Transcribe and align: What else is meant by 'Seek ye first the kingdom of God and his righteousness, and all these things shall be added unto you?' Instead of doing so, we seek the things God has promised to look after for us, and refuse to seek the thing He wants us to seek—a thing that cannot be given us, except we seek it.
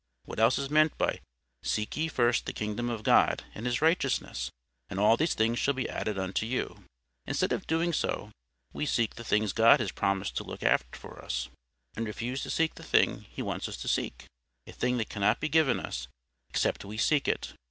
What 0.25 0.39
else 0.39 0.57
is 0.57 0.71
meant 0.71 0.97
by 0.97 1.19
'Seek 1.61 1.95
ye 1.95 2.07
first 2.07 2.47
the 2.47 2.53
kingdom 2.53 2.89
of 2.89 3.03
God 3.03 3.43
and 3.53 3.67
his 3.67 3.83
righteousness, 3.83 4.49
and 4.89 4.99
all 4.99 5.15
these 5.15 5.35
things 5.35 5.59
shall 5.59 5.75
be 5.75 5.87
added 5.87 6.17
unto 6.17 6.47
you?' 6.47 6.85
Instead 7.27 7.51
of 7.53 7.67
doing 7.67 7.93
so, 7.93 8.31
we 8.73 8.87
seek 8.87 9.13
the 9.13 9.23
things 9.23 9.53
God 9.53 9.79
has 9.79 9.91
promised 9.91 10.35
to 10.37 10.43
look 10.43 10.63
after 10.63 10.97
for 10.97 11.23
us, 11.23 11.49
and 11.95 12.07
refuse 12.07 12.41
to 12.41 12.49
seek 12.49 12.73
the 12.73 12.83
thing 12.83 13.27
He 13.29 13.43
wants 13.43 13.69
us 13.69 13.77
to 13.77 13.87
seek—a 13.87 14.71
thing 14.71 14.97
that 14.97 15.09
cannot 15.09 15.39
be 15.39 15.49
given 15.49 15.79
us, 15.79 16.07
except 16.49 16.83
we 16.83 16.97
seek 16.97 17.27
it. 17.27 17.53